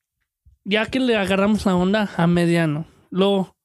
[0.66, 3.56] ya que le agarramos la onda a mediano, luego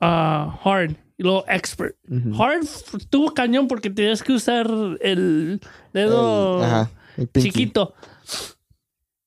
[0.00, 1.96] ah, hard, y luego expert.
[2.38, 2.66] Hard
[3.10, 4.66] tuvo cañón porque tenías que usar
[5.02, 5.60] el
[5.92, 7.50] dedo El- ajá, el pinky.
[7.50, 7.94] chiquito.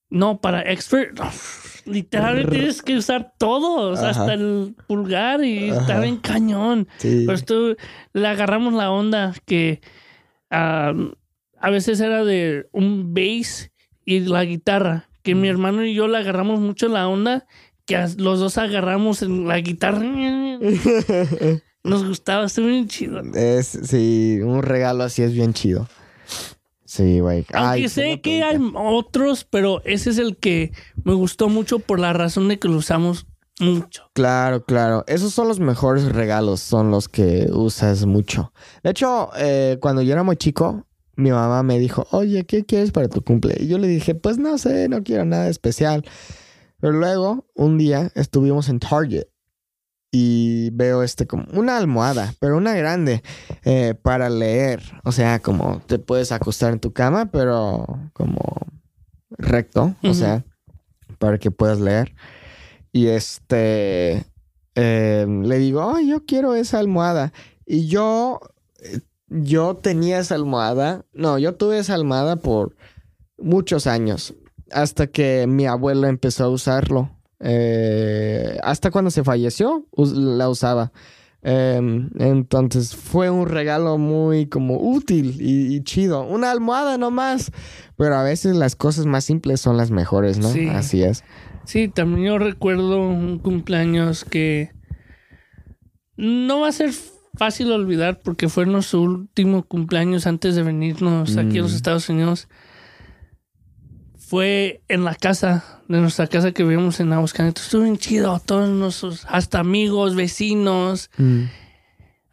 [0.10, 1.17] No, para expert,
[1.86, 4.10] literalmente tienes que usar todos, Ajá.
[4.10, 5.82] hasta el pulgar y Ajá.
[5.82, 6.88] está bien cañón.
[6.97, 7.23] Sí.
[7.25, 7.77] Pues tú
[8.13, 9.80] le agarramos la onda que
[10.49, 10.93] a
[11.69, 13.71] veces era de un bass
[14.06, 15.08] y la guitarra.
[15.23, 17.45] Que mi hermano y yo le agarramos mucho la onda,
[17.86, 20.01] que los dos agarramos en la guitarra.
[21.84, 23.22] Nos gustaba, estuvo bien chido.
[23.34, 25.88] Es, sí, un regalo así es bien chido.
[26.86, 27.46] Sí, güey.
[27.54, 32.00] Aunque Ay, sé que hay otros, pero ese es el que me gustó mucho por
[32.00, 33.28] la razón de que lo usamos
[33.62, 34.04] mucho.
[34.13, 35.06] Claro, claro.
[35.08, 38.52] Esos son los mejores regalos, son los que usas mucho.
[38.84, 42.91] De hecho, eh, cuando yo era muy chico, mi mamá me dijo, oye, ¿qué quieres
[42.91, 43.56] para tu cumple?
[43.60, 46.04] Y yo le dije, pues no sé, no quiero nada especial.
[46.80, 49.31] Pero luego, un día, estuvimos en Target
[50.12, 53.24] y veo este como una almohada, pero una grande,
[53.63, 54.84] eh, para leer.
[55.04, 58.39] O sea, como te puedes acostar en tu cama, pero como
[59.30, 60.43] recto, o sea,
[61.17, 62.13] para que puedas leer.
[62.91, 64.26] Y este,
[64.76, 67.32] eh, le digo, "Ay, yo quiero esa almohada.
[67.65, 68.41] Y yo,
[68.84, 72.76] eh, yo tenía esa almohada, no, yo tuve esa almohada por
[73.38, 74.34] muchos años,
[74.71, 77.10] hasta que mi abuelo empezó a usarlo.
[77.43, 80.91] Eh, hasta cuando se falleció, la usaba.
[81.43, 86.23] Em, entonces fue un regalo muy como útil y, y chido.
[86.23, 87.51] Una almohada nomás.
[87.97, 90.49] Pero a veces las cosas más simples son las mejores, ¿no?
[90.51, 90.67] Sí.
[90.67, 91.23] Así es.
[91.65, 94.71] Sí, también yo recuerdo un cumpleaños que
[96.17, 96.91] no va a ser
[97.36, 101.75] fácil olvidar porque fue nuestro último cumpleaños antes de venirnos aquí a los Mm.
[101.75, 102.47] Estados Unidos.
[104.32, 107.65] Fue en la casa, de nuestra casa que vivimos en Aguascalientes.
[107.65, 111.10] Estuvo bien chido, todos nuestros, hasta amigos, vecinos,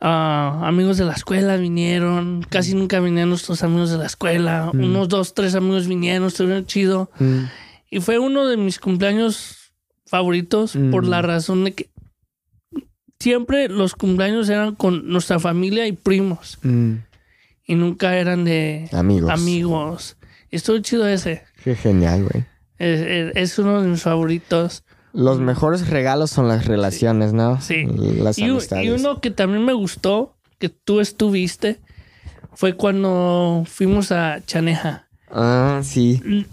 [0.00, 2.46] ah, amigos de la escuela vinieron.
[2.48, 4.70] Casi nunca vinieron nuestros amigos de la escuela.
[4.72, 4.84] Mm.
[4.84, 7.10] Unos dos, tres amigos vinieron, estuvieron chido.
[7.18, 7.40] Mm.
[7.90, 9.72] Y fue uno de mis cumpleaños
[10.06, 10.92] favoritos Mm.
[10.92, 11.90] por la razón de que
[13.18, 16.58] siempre los cumpleaños eran con nuestra familia y primos.
[16.62, 16.92] Mm.
[17.66, 19.30] Y nunca eran de Amigos.
[19.32, 20.16] amigos.
[20.52, 21.47] Estuvo chido ese.
[21.62, 22.44] Qué genial, güey.
[22.78, 24.84] Es, es- es uno de mis favoritos.
[25.12, 27.60] Los mejores regalos son las relaciones, ¿no?
[27.60, 27.86] Sí.
[27.86, 28.84] Las Y, u- amistades.
[28.86, 31.80] y uno que también me gustó, que tú estuviste,
[32.54, 35.08] fue cuando fuimos a Chaneja.
[35.30, 36.46] Ah, sí.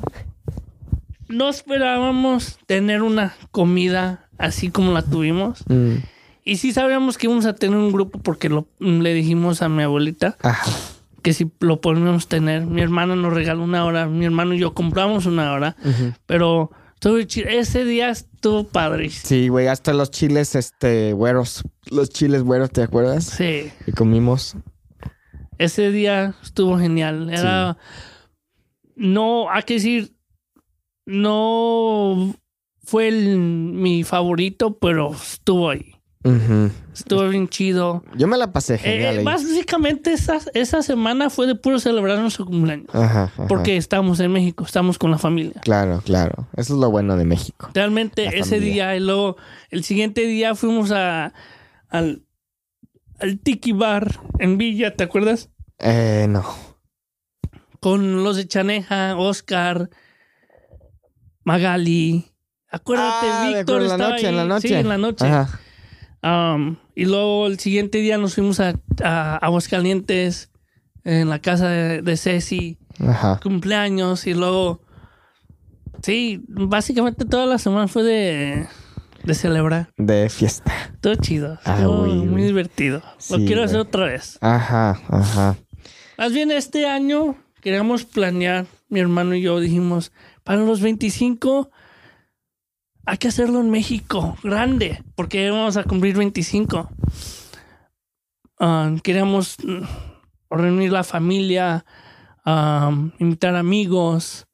[1.27, 5.63] No esperábamos tener una comida así como la tuvimos.
[5.67, 5.95] Mm.
[6.43, 9.81] Y sí sabíamos que íbamos a tener un grupo porque lo, le dijimos a mi
[9.83, 10.69] abuelita Ajá.
[11.25, 12.67] Que si lo podíamos tener.
[12.67, 16.13] Mi hermano nos regaló una hora, mi hermano y yo compramos una hora, Ujú.
[16.27, 17.49] pero estuvo chido.
[17.49, 19.27] ese día estuvo padrísimo.
[19.27, 21.63] Sí, güey, hasta los chiles, este, güeros.
[21.89, 23.23] Los chiles güeros, ¿te acuerdas?
[23.25, 24.55] Sí, Que comimos.
[25.57, 27.29] ese día estuvo genial.
[27.31, 27.77] Era,
[28.95, 30.15] no, hay que decir,
[31.05, 32.35] no
[32.83, 35.94] fue el- mi favorito, pero estuvo ahí.
[36.25, 36.71] Ujú.
[36.93, 38.03] Estuvo bien chido.
[38.17, 39.19] Yo me la pasé Eh, genial.
[39.19, 42.87] eh, básicamente esa, esa semana fue de puro celebrar nuestro cumpleaños.
[42.93, 43.47] Ajá, ajá.
[43.47, 45.61] Porque estamos en México, estamos con la familia.
[45.61, 46.47] Claro, claro.
[46.57, 47.69] Eso es lo bueno de México.
[47.73, 48.73] Realmente La ese familia.
[48.89, 49.37] día y luego
[49.69, 51.33] el siguiente día fuimos a,
[51.89, 52.23] al,
[53.19, 55.49] al Tiki Bar en Villa, ¿te acuerdas?
[55.79, 56.43] Eh, no.
[57.81, 59.89] Con los de Chaneja, Oscar,
[61.43, 62.31] Magali.
[62.69, 64.35] Acuérdate, Ah, Víctor en la estaba noche, en ahí.
[64.35, 64.67] la noche.
[64.67, 65.25] Sí, en la noche.
[65.25, 65.59] Ajá.
[66.25, 68.73] Um, y luego el siguiente día nos fuimos a,
[69.03, 70.51] a Aguascalientes,
[71.03, 73.39] en la casa de, de Ceci, Ajá.
[73.43, 74.81] cumpleaños, y luego.
[76.01, 78.67] Sí, básicamente toda la semana fue de,
[79.23, 79.89] de celebrar.
[79.97, 80.71] De fiesta.
[80.99, 81.59] Todo chido.
[81.63, 83.01] Ah, muy divertido.
[83.29, 83.87] Lo quiero hacer güey.
[83.87, 84.37] otra vez.
[84.41, 85.55] Ajá, ajá.
[86.17, 90.11] Más bien este año queríamos planear mi hermano y yo dijimos,
[90.43, 91.69] para los 25
[93.05, 96.89] hay que hacerlo en México, grande, porque vamos a cumplir 25.
[98.59, 99.83] Ah, queríamos mm,
[100.49, 101.85] reunir la familia,
[102.45, 104.47] ah, invitar amigos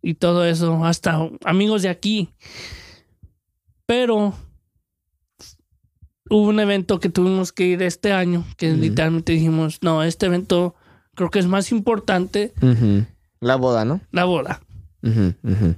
[0.00, 2.30] y todo eso, hasta amigos de aquí.
[3.86, 4.34] Pero
[6.30, 10.74] hubo un evento que tuvimos que ir este año, que literalmente dijimos, no, este evento
[11.14, 12.52] creo que es más importante.
[13.40, 14.00] La boda, ¿no?
[14.12, 14.60] La boda.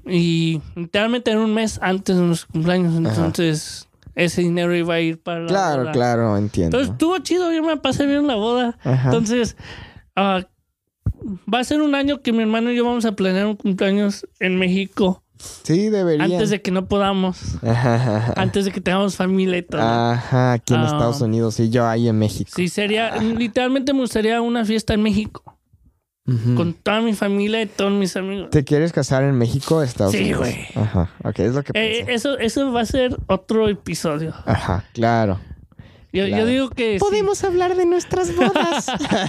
[0.06, 5.20] Y literalmente en un mes antes de nuestros cumpleaños, entonces ese dinero iba a ir
[5.22, 5.92] para la claro, boda.
[5.92, 6.76] Claro, entiendo.
[6.78, 8.78] Entonces estuvo chido, yo me pasé bien la boda.
[8.84, 9.56] Entonces,
[10.14, 10.46] ah,
[11.52, 14.26] va a ser un año que mi hermano y yo vamos a planear un cumpleaños
[14.40, 15.22] en México.
[15.64, 16.24] Sí, debería.
[16.24, 17.58] Antes de que no podamos.
[18.36, 19.82] Antes de que tengamos familia y todo.
[19.82, 20.86] Ajá, aquí en Ah.
[20.86, 22.50] Estados Unidos y yo ahí en México.
[22.54, 25.53] Sí, sería, literalmente me gustaría una fiesta en México.
[26.56, 28.48] Con toda mi familia y todos mis amigos.
[28.50, 30.38] ¿Te quieres casar en México Estados Sí, Unidos?
[30.40, 30.56] güey.
[30.74, 34.32] Ajá, ok, es lo que Eh, eso, eso va a ser otro episodio.
[34.46, 35.38] Ajro claro.
[36.14, 36.38] Yo, Claro.
[36.38, 36.98] yo digo que...
[36.98, 37.46] sí.
[37.46, 38.86] hablar de nuestras bodas.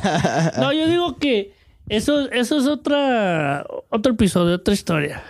[0.58, 1.54] No, yo digo que
[1.90, 5.22] eso, eso es otra, otro episodio, otra historia.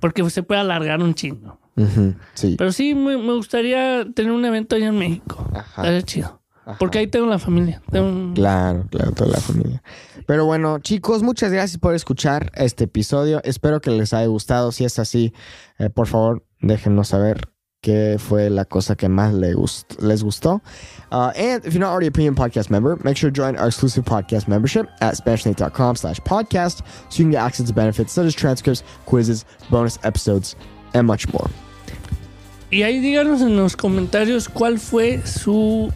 [0.00, 1.58] Porque se puede alargar un chingo.
[2.34, 2.54] Sí.
[2.56, 5.44] Pero sí, me, me gustaría tener un evento allá en México.
[5.54, 5.82] Ajá.
[5.82, 6.39] Estaría chido.
[6.70, 6.78] Ajá.
[6.78, 7.80] Porque ahí tengo la familia.
[7.90, 9.82] Tengo Claro, claro, toda la familia.
[10.26, 13.40] Pero bueno, chicos, muchas gracias por escuchar este episodio.
[13.44, 14.72] Espero que les haya gustado.
[14.72, 15.32] Si es así,
[15.78, 17.48] eh, por favor, déjenos saber
[17.82, 20.60] qué fue la cosa que más le gust- les gustó.
[21.10, 23.68] Uh, and if you're not already a premium podcast member, make sure to join our
[23.68, 28.26] exclusive podcast membership at SpanishNate.com slash podcast so you can get access to benefits such
[28.26, 30.56] as transcripts, quizzes, bonus episodes,
[30.94, 31.48] and much more.
[32.70, 35.90] Y ahí díganos en los comentarios cuál fue su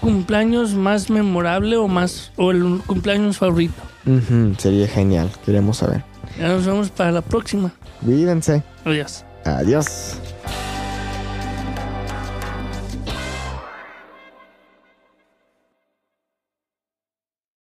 [0.00, 3.74] cumpleaños más memorable o más o el cumpleaños favorito.
[4.58, 5.30] Sería genial.
[5.44, 6.04] Queremos saber.
[6.38, 7.72] Ya nos vemos para la próxima.
[8.04, 8.62] Cuídense.
[8.84, 9.24] Adiós.
[9.44, 10.16] Adiós.